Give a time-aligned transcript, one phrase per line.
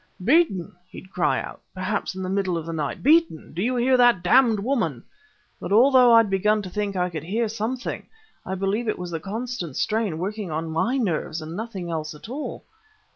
[0.23, 3.97] "'Beeton!' he'd cry out, perhaps in the middle of the night 'Beeton do you hear
[3.97, 5.03] that damned woman!'
[5.59, 8.07] But although I'd begun to think I could hear something,
[8.43, 12.29] I believe it was the constant strain working on my nerves and nothing else at
[12.29, 12.63] all.